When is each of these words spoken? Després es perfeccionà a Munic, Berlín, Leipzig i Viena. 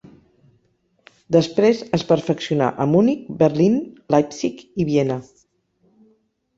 Després 1.35 1.83
es 1.99 2.07
perfeccionà 2.13 2.71
a 2.87 2.89
Munic, 2.97 3.23
Berlín, 3.45 3.79
Leipzig 4.17 4.69
i 4.85 4.91
Viena. 4.93 5.23